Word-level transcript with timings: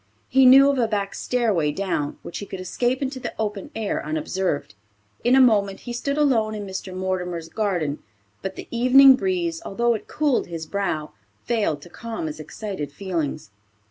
He 0.27 0.47
knew 0.47 0.67
of 0.71 0.79
a 0.79 0.87
back 0.87 1.13
stairway 1.13 1.71
down 1.71 2.17
which 2.23 2.39
he 2.39 2.47
could 2.47 2.59
escape 2.59 3.03
into 3.03 3.19
the 3.19 3.35
open 3.37 3.69
air 3.75 4.03
unobserved. 4.03 4.73
In 5.23 5.35
a 5.35 5.39
moment 5.39 5.81
he 5.81 5.93
stood 5.93 6.17
alone 6.17 6.55
in 6.55 6.65
Mr. 6.65 6.91
Mortimer's 6.91 7.49
garden, 7.49 7.99
but 8.41 8.55
the 8.55 8.67
evening 8.71 9.13
breeze, 9.15 9.61
although 9.63 9.93
it 9.93 10.07
cooled 10.07 10.47
his 10.47 10.65
brow, 10.65 11.11
failed 11.43 11.83
to 11.83 11.89
calm 11.91 12.25
his 12.25 12.39
excited 12.39 12.91
feelings. 12.91 13.51